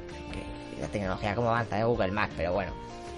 La 0.80 0.88
tecnología 0.88 1.36
cómo 1.36 1.50
avanza 1.50 1.78
de 1.78 1.84
Google 1.84 2.12
Maps, 2.12 2.34
pero 2.36 2.54
bueno. 2.54 2.72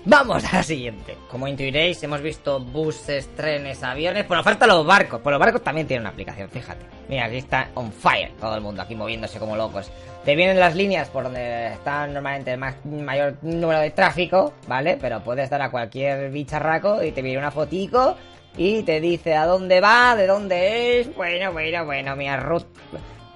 Vamos 0.06 0.44
a 0.44 0.58
la 0.58 0.64
siguiente. 0.64 1.16
Como 1.32 1.48
intuiréis, 1.48 2.04
hemos 2.04 2.22
visto 2.22 2.60
buses, 2.60 3.34
trenes, 3.36 3.82
aviones. 3.84 4.28
Bueno, 4.28 4.44
faltan 4.44 4.68
los 4.68 4.86
barcos. 4.86 5.22
Pues 5.22 5.32
los 5.32 5.40
barcos 5.40 5.64
también 5.64 5.88
tienen 5.88 6.02
una 6.02 6.10
aplicación, 6.10 6.50
fíjate. 6.50 6.86
Mira, 7.08 7.26
aquí 7.26 7.38
está 7.38 7.70
on 7.76 7.90
fire 7.92 8.32
todo 8.38 8.54
el 8.56 8.62
mundo, 8.62 8.82
aquí 8.82 8.96
moviéndose 8.96 9.40
como 9.40 9.56
locos. 9.56 9.90
Te 10.26 10.36
vienen 10.36 10.60
las 10.60 10.76
líneas 10.76 11.08
por 11.08 11.24
donde 11.24 11.68
está 11.74 12.06
normalmente 12.08 12.52
el 12.52 12.58
más, 12.58 12.76
mayor 12.86 13.38
número 13.42 13.80
de 13.80 13.92
tráfico, 13.92 14.54
¿vale? 14.68 14.98
Pero 15.00 15.24
puedes 15.24 15.50
dar 15.50 15.62
a 15.62 15.72
cualquier 15.72 16.30
bicharraco 16.32 17.02
y 17.02 17.14
te 17.14 17.22
viene 17.22 17.38
una 17.38 17.52
fotico 17.52 18.18
y 18.58 18.84
te 18.84 19.00
dice 19.00 19.36
a 19.36 19.46
dónde 19.46 19.80
va, 19.80 20.18
de 20.18 20.28
dónde 20.28 21.00
es. 21.00 21.16
Bueno, 21.16 21.54
bueno, 21.54 21.86
bueno, 21.86 22.16
mira, 22.18 22.38
Ruth. 22.38 22.66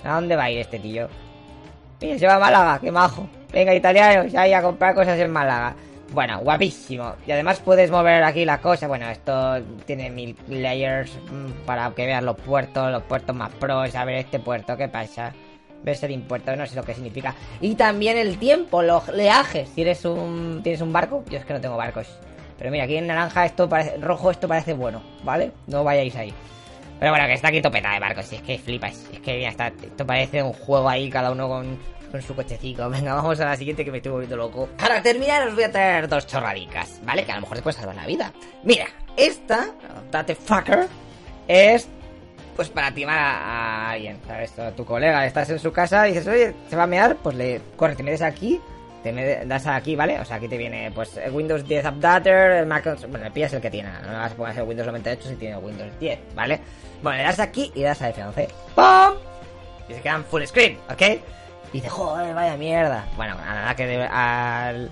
¿A 0.04 0.16
dónde 0.16 0.36
va 0.36 0.44
a 0.44 0.52
ir 0.52 0.60
este 0.60 0.80
tío? 0.80 1.08
Mira, 2.02 2.20
se 2.20 2.28
va 2.28 2.36
a 2.36 2.40
Málaga, 2.40 2.80
qué 2.80 2.92
majo. 2.92 3.30
Venga, 3.54 3.74
italianos, 3.74 4.36
ahí 4.36 4.52
a 4.52 4.62
comprar 4.62 4.94
cosas 4.94 5.18
en 5.18 5.32
Málaga. 5.32 5.74
Bueno, 6.12 6.40
guapísimo. 6.40 7.16
Y 7.26 7.32
además 7.32 7.60
puedes 7.60 7.92
mover 7.92 8.24
aquí 8.24 8.46
la 8.46 8.60
cosa. 8.60 8.88
Bueno, 8.88 9.10
esto 9.10 9.62
tiene 9.86 10.10
mil 10.10 10.36
layers 10.48 11.12
mm, 11.32 11.66
para 11.66 11.92
que 11.92 12.06
veas 12.06 12.24
los 12.24 12.38
puertos, 12.38 12.92
los 12.92 13.04
puertos 13.04 13.36
más 13.36 13.52
pros. 13.54 13.94
A 13.96 14.06
ver 14.06 14.16
este 14.16 14.40
puerto, 14.40 14.78
¿qué 14.78 14.88
pasa? 14.88 15.34
Ver 15.84 15.96
ser 15.96 16.12
impuesto, 16.12 16.56
no 16.56 16.66
sé 16.66 16.76
lo 16.76 16.84
que 16.84 16.94
significa. 16.94 17.36
Y 17.62 17.76
también 17.76 18.18
el 18.18 18.38
tiempo, 18.38 18.82
los 18.82 19.10
oleajes. 19.10 19.70
Si 19.70 19.86
un. 20.08 20.62
tienes 20.64 20.82
un 20.82 20.94
barco, 20.94 21.24
yo 21.30 21.38
es 21.38 21.46
que 21.46 21.54
no 21.54 21.62
tengo 21.62 21.78
barcos. 21.78 22.08
Pero 22.58 22.72
mira, 22.72 22.86
aquí 22.86 22.96
en 22.96 23.08
naranja 23.08 23.46
esto 23.46 23.70
parece. 23.70 23.98
rojo 23.98 24.32
esto 24.32 24.48
parece 24.48 24.74
bueno, 24.74 25.04
¿vale? 25.24 25.52
No 25.68 25.84
vayáis 25.84 26.16
ahí. 26.16 26.34
Pero 27.00 27.12
bueno, 27.12 27.28
que 27.28 27.34
está 27.34 27.50
aquí 27.50 27.62
topeta 27.62 27.92
de 27.94 28.00
barcos. 28.00 28.26
Si 28.26 28.38
es 28.38 28.42
que 28.42 28.58
flipas. 28.58 29.08
Es 29.14 29.20
que 29.20 29.42
ya 29.42 29.50
está. 29.50 29.68
Esto 29.68 30.08
parece 30.08 30.42
un 30.42 30.54
juego 30.54 30.90
ahí, 30.90 31.10
cada 31.10 31.32
uno 31.32 31.48
con, 31.48 31.78
con 32.12 32.22
su 32.22 32.36
cochecito. 32.36 32.90
Venga, 32.92 33.14
vamos 33.14 33.40
a 33.40 33.46
la 33.46 33.56
siguiente 33.56 33.84
que 33.84 33.92
me 33.92 33.98
estoy 33.98 34.12
volviendo 34.12 34.38
loco. 34.38 34.70
Para 34.78 35.02
terminar, 35.02 35.48
os 35.48 35.56
voy 35.56 35.64
a 35.64 35.72
traer 35.72 36.08
dos 36.08 36.28
chorradicas, 36.28 37.00
¿vale? 37.04 37.26
Que 37.26 37.32
a 37.32 37.36
lo 37.36 37.42
mejor 37.42 37.58
te 37.58 37.64
puede 37.64 37.78
salvar 37.78 37.96
la 37.96 38.06
vida. 38.06 38.32
Mira, 38.64 38.86
esta, 39.16 39.72
date 40.12 40.36
fucker, 40.36 40.88
es 41.48 41.88
pues 42.58 42.70
para 42.70 42.92
timar 42.92 43.20
a, 43.20 43.92
alguien, 43.92 44.20
¿sabes? 44.26 44.58
A 44.58 44.72
tu 44.72 44.84
colega, 44.84 45.26
estás 45.28 45.48
en 45.52 45.60
su 45.60 45.72
casa 45.72 46.08
y 46.08 46.14
dices, 46.14 46.28
oye, 46.28 46.54
se 46.68 46.76
va 46.76 46.84
a 46.84 46.88
mear, 46.88 47.16
pues 47.18 47.36
le 47.36 47.62
corre, 47.76 47.96
te 47.96 48.02
metes 48.02 48.24
aquí, 48.24 48.60
te 49.04 49.46
das 49.46 49.68
aquí, 49.68 49.96
¿vale? 49.96 50.20
O 50.20 50.26
sea, 50.26 50.38
aquí 50.38 50.48
te 50.48 50.58
viene, 50.58 50.92
pues, 50.92 51.20
Windows 51.32 51.68
10 51.68 51.86
Updater, 51.86 52.52
el 52.54 52.66
Mac, 52.66 52.98
bueno, 53.08 53.28
el 53.28 53.32
PIA 53.32 53.46
es 53.46 53.54
el 53.54 53.62
que 53.62 53.70
tiene, 53.70 53.90
no 53.90 54.18
vas 54.18 54.34
a 54.40 54.50
hacer 54.50 54.64
Windows 54.64 54.88
98 54.88 55.30
si 55.30 55.36
tiene 55.36 55.58
Windows 55.58 56.00
10, 56.00 56.20
¿vale? 56.34 56.60
Bueno, 57.04 57.20
le 57.20 57.24
das 57.26 57.40
aquí 57.40 57.72
y 57.76 57.80
le 57.82 57.86
das 57.86 58.02
a 58.02 58.12
F11, 58.12 58.48
¡pum! 58.74 59.20
Y 59.88 59.94
se 59.94 60.02
quedan 60.02 60.26
full 60.26 60.44
screen, 60.44 60.80
¿ok? 60.90 61.02
Y 61.74 61.78
dice, 61.78 61.90
joder, 61.90 62.34
vaya 62.34 62.56
mierda. 62.58 63.06
Bueno, 63.16 63.36
a 63.46 63.54
nada 63.54 63.76
que 63.76 64.04
al, 64.04 64.92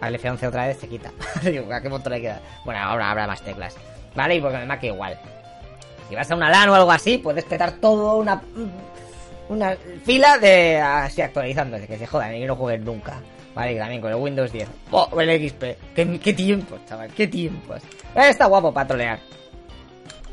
al 0.00 0.14
F11 0.14 0.48
otra 0.48 0.66
vez 0.66 0.78
se 0.78 0.88
quita. 0.88 1.10
¿a 1.72 1.80
qué 1.80 1.88
botón 1.88 2.12
le 2.12 2.20
queda? 2.20 2.40
Bueno, 2.64 2.80
ahora 2.80 3.10
habrá 3.10 3.26
más 3.26 3.42
teclas, 3.42 3.76
¿vale? 4.14 4.36
Y 4.36 4.40
porque 4.40 4.58
el 4.58 4.66
Mac 4.66 4.82
igual. 4.84 5.18
Si 6.08 6.14
vas 6.14 6.30
a 6.30 6.34
una 6.34 6.50
LAN 6.50 6.68
o 6.68 6.74
algo 6.74 6.92
así, 6.92 7.18
puedes 7.18 7.44
petar 7.44 7.72
todo 7.72 8.16
una 8.16 8.42
una 9.48 9.76
fila 10.04 10.38
de 10.38 10.78
así 10.78 11.20
actualizándose, 11.22 11.86
que 11.86 11.98
se 11.98 12.06
jodan 12.06 12.34
y 12.34 12.44
no 12.44 12.56
jueguen 12.56 12.84
nunca. 12.84 13.20
Vale, 13.54 13.76
también 13.76 14.00
con 14.00 14.10
el 14.10 14.16
Windows 14.16 14.50
10. 14.50 14.68
Oh, 14.90 15.08
el 15.20 15.48
XP. 15.48 15.62
¿Qué, 15.94 16.20
qué 16.20 16.32
tiempos, 16.32 16.80
chaval, 16.86 17.10
qué 17.12 17.28
tiempos. 17.28 17.80
Está 18.14 18.46
guapo 18.46 18.72
para 18.72 18.88
trolear. 18.88 19.20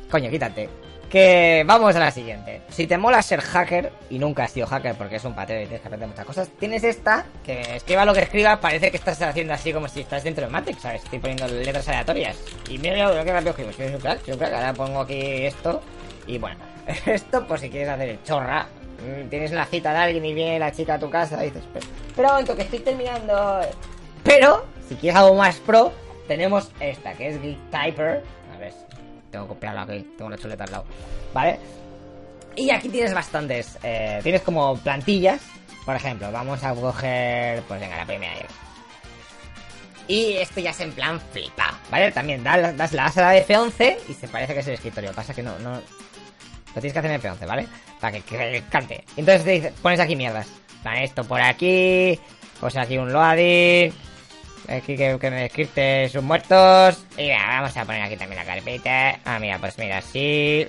Coño, 0.10 0.30
quítate. 0.30 0.70
Que 1.12 1.63
vamos 1.68 1.94
a 1.94 2.00
la 2.00 2.10
siguiente. 2.10 2.62
Si 2.70 2.88
te 2.88 2.98
mola 2.98 3.22
ser 3.22 3.41
hacker, 3.41 3.91
y 4.10 4.18
nunca 4.18 4.46
has 4.46 4.51
sido 4.51 4.65
hacker 4.65 4.96
porque 4.96 5.18
es 5.18 5.25
un 5.25 5.36
pateo 5.36 5.58
y 5.58 5.63
tienes 5.63 5.82
que 5.82 5.88
aprender 5.88 6.08
muchas 6.08 6.25
cosas, 6.25 6.50
tienes 6.58 6.86
esta, 6.86 7.25
que 7.44 7.75
escriba 7.75 8.06
lo 8.06 8.13
que 8.13 8.22
escriba, 8.22 8.62
parece 8.62 8.91
que 8.91 8.98
estás 8.98 9.22
haciendo 9.22 9.53
así 9.53 9.74
como 9.74 9.89
si 9.89 10.00
estás 10.01 10.24
dentro 10.24 10.46
de 10.46 10.51
Matrix, 10.51 10.82
¿sabes? 10.82 11.03
Estoy 11.03 11.20
poniendo 11.20 11.48
letras 11.50 11.86
aleatorias. 11.89 12.38
Y 12.70 12.77
mira 12.77 13.13
lo 13.13 13.25
que 13.25 13.34
rápido 13.34 13.51
escribo. 13.51 13.74
Soy 13.74 13.88
un 13.88 14.00
crack, 14.00 14.25
soy 14.25 14.38
crack. 14.38 14.53
Ahora 14.53 14.74
pongo 14.74 15.01
aquí 15.01 15.46
esto. 15.46 15.82
Y 16.27 16.38
bueno, 16.38 16.60
esto 17.06 17.46
por 17.46 17.60
si 17.60 17.70
quieres 17.70 17.89
hacer 17.89 18.08
el 18.08 18.24
chorra. 18.24 18.68
Mm, 19.01 19.27
tienes 19.27 19.51
la 19.51 19.65
cita 19.65 19.91
de 19.91 19.98
alguien 19.98 20.24
y 20.24 20.34
viene 20.34 20.60
la 20.60 20.72
chica 20.72 20.94
a 20.94 21.00
tu 21.00 21.10
casa 21.10 21.44
y 21.44 21.50
dices, 21.50 21.63
pero, 22.15 22.30
un 22.30 22.34
momento 22.34 22.56
que 22.56 22.62
estoy 22.62 22.80
terminando. 22.80 23.62
Pero, 24.24 24.65
si 24.88 24.96
quieres 24.96 25.20
algo 25.20 25.36
más 25.36 25.58
pro, 25.58 25.91
tenemos 26.27 26.72
esta, 26.80 27.13
que 27.13 27.27
es 27.27 27.41
Geek 27.41 27.70
Typer. 27.70 28.24
A 28.53 28.58
ver, 28.58 28.74
tengo 29.32 29.46
que 29.46 29.54
copiarlo 29.54 29.82
aquí, 29.82 30.14
tengo 30.18 30.30
la 30.30 30.38
chuleta 30.38 30.66
al 30.66 30.72
lado. 30.72 30.86
¿Vale? 31.34 31.60
Y 32.56 32.70
aquí 32.70 32.90
tienes 32.90 33.14
bastantes. 33.14 33.78
Eh, 33.84 34.20
tienes 34.24 34.42
como 34.42 34.78
plantillas. 34.78 35.42
Por 35.86 35.96
ejemplo, 35.96 36.32
vamos 36.32 36.64
a 36.64 36.74
coger. 36.74 37.62
Pues 37.64 37.80
venga, 37.80 37.98
la 37.98 38.06
primera. 38.06 38.34
Y 40.08 40.34
esto 40.34 40.60
ya 40.60 40.72
es 40.72 40.80
en 40.82 40.92
plan 40.92 41.22
flipa, 41.32 41.80
¿vale? 41.90 42.12
También 42.12 42.44
das, 42.44 42.76
das 42.76 42.92
la 42.92 43.06
asa 43.06 43.30
de 43.30 43.48
F11 43.48 43.98
y 44.10 44.14
se 44.14 44.28
parece 44.28 44.54
que 44.54 44.60
es 44.60 44.68
el 44.68 44.74
escritorio. 44.74 45.14
Pasa 45.14 45.34
que 45.34 45.42
no, 45.42 45.58
no. 45.60 45.76
Lo 45.76 46.82
tienes 46.82 46.94
que 46.94 47.00
hacer 47.00 47.12
en 47.12 47.22
F11, 47.22 47.48
¿vale? 47.48 47.68
Para 48.00 48.20
que, 48.20 48.64
cante. 48.70 49.04
Entonces 49.16 49.44
te 49.44 49.52
dice, 49.52 49.74
pones 49.82 50.00
aquí 50.00 50.16
mierdas. 50.16 50.48
Para 50.84 51.04
esto 51.04 51.24
por 51.24 51.42
aquí. 51.42 52.20
Pues 52.60 52.76
aquí 52.76 52.98
un 52.98 53.12
loading. 53.14 53.94
Aquí 54.68 54.96
que, 54.96 55.18
me 55.22 55.41
descripte 55.41 56.10
sus 56.10 56.24
muertos. 56.24 57.03
Y 57.18 57.24
mira, 57.24 57.46
vamos 57.48 57.75
a 57.75 57.86
poner 57.86 58.01
aquí 58.03 58.18
también 58.18 58.46
la 58.46 58.46
carpeta. 58.46 59.20
Ah, 59.25 59.39
mira, 59.39 59.58
pues 59.60 59.77
mira, 59.77 59.98
así. 59.98 60.68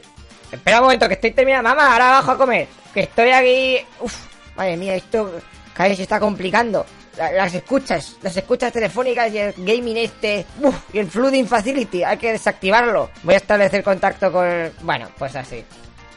Espera 0.51 0.79
un 0.79 0.85
momento, 0.85 1.09
que 1.09 1.15
estoy 1.15 1.33
terminando. 1.33 1.69
Mamá, 1.69 1.93
ahora 1.93 2.09
abajo 2.11 2.33
a 2.33 2.39
comer. 2.39 2.69
Que 2.93 3.01
estoy 3.01 3.31
aquí. 3.31 3.79
Uf, 4.01 4.15
madre 4.57 4.77
mía, 4.77 4.95
esto 4.95 5.41
cada 5.75 5.89
vez 5.89 5.97
se 5.97 6.03
está 6.03 6.21
complicando. 6.21 6.85
Las 7.17 7.55
escuchas, 7.55 8.17
las 8.23 8.37
escuchas 8.37 8.73
telefónicas 8.73 9.33
y 9.33 9.39
el 9.39 9.55
gaming 9.57 9.99
este. 9.99 10.47
Uf, 10.61 10.75
y 10.93 10.99
el 10.99 11.11
flooding 11.11 11.45
facility, 11.45 12.03
hay 12.05 12.17
que 12.17 12.33
desactivarlo. 12.33 13.11
Voy 13.23 13.35
a 13.35 13.39
establecer 13.39 13.83
contacto 13.83 14.33
con. 14.33 14.73
Bueno, 14.83 15.09
pues 15.19 15.37
así. 15.37 15.65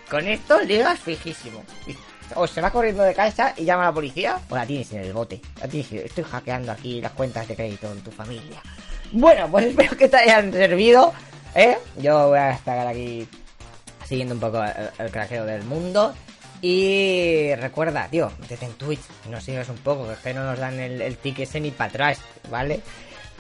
Con 0.10 0.28
esto 0.28 0.62
ligas 0.62 1.00
fijísimo. 1.00 1.64
O 2.36 2.48
se 2.48 2.62
va 2.62 2.72
corriendo 2.72 3.04
de 3.04 3.14
casa 3.14 3.54
y 3.56 3.66
llama 3.66 3.84
a 3.84 3.86
la 3.88 3.94
policía, 3.94 4.40
o 4.50 4.56
la 4.56 4.66
tienes 4.66 4.92
en 4.94 5.02
el 5.02 5.14
bote. 5.14 5.40
La 5.62 5.68
tienes, 5.68 5.92
estoy 5.92 6.24
hackeando 6.24 6.72
aquí 6.72 7.02
las 7.02 7.12
cuentas 7.12 7.48
de 7.48 7.56
crédito 7.56 7.92
en 7.92 8.02
tu 8.02 8.12
familia. 8.12 8.62
Bueno, 9.12 9.48
pues 9.50 9.66
espero 9.70 9.96
que 9.96 10.10
te 10.10 10.18
hayan 10.18 10.52
servido. 10.52 11.14
¿eh? 11.54 11.78
Yo 11.98 12.30
voy 12.30 12.40
a 12.40 12.52
estar 12.52 12.88
aquí 12.88 13.28
siguiendo 14.06 14.36
un 14.36 14.40
poco 14.40 14.64
el, 14.64 15.12
craqueo 15.12 15.46
del 15.46 15.64
mundo. 15.64 16.14
Y 16.62 17.54
recuerda, 17.56 18.08
tío, 18.08 18.32
métete 18.40 18.66
en 18.66 18.74
Twitch, 18.74 19.02
nos 19.30 19.44
sigas 19.44 19.70
un 19.70 19.78
poco, 19.78 20.08
que 20.24 20.34
no 20.34 20.44
nos 20.46 20.58
dan 20.58 20.80
el, 20.80 21.02
el 21.02 21.18
ticket 21.18 21.48
ese 21.48 21.60
ni 21.60 21.70
para 21.70 21.90
atrás, 21.90 22.20
¿vale? 22.50 22.82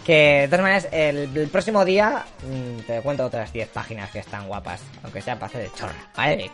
Que 0.06 0.42
de 0.42 0.48
todas 0.48 0.62
maneras, 0.62 0.88
el, 0.92 1.50
próximo 1.52 1.84
día 1.84 2.26
mm, 2.44 2.82
te 2.86 3.02
cuento 3.02 3.26
otras 3.26 3.52
10 3.52 3.70
páginas 3.70 4.12
que 4.12 4.20
están 4.20 4.48
guapas, 4.48 4.82
aunque 5.02 5.22
sea 5.22 5.36
para 5.36 5.48
hacer 5.48 5.64
de 5.64 5.72
chorra, 5.76 5.96
¿vale? 6.16 6.52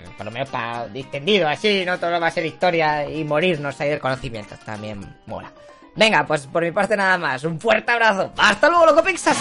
Mm, 0.00 0.16
por 0.16 0.26
lo 0.26 0.32
menos 0.32 0.48
para 0.48 0.86
distendido, 0.88 1.48
así, 1.48 1.84
no 1.84 1.98
todo 1.98 2.18
va 2.20 2.26
a 2.26 2.30
ser 2.30 2.46
historia 2.46 3.08
y 3.08 3.24
morirnos 3.24 3.80
ahí 3.80 3.90
del 3.90 4.00
conocimiento, 4.00 4.56
también 4.64 5.00
mola. 5.26 5.50
Venga, 5.96 6.24
pues 6.26 6.46
por 6.46 6.62
mi 6.62 6.70
parte 6.70 6.96
nada 6.96 7.18
más, 7.18 7.44
un 7.44 7.60
fuerte 7.60 7.90
abrazo, 7.92 8.32
hasta 8.36 8.68
luego, 8.68 8.86
loco 8.86 9.02
Pixas. 9.02 9.36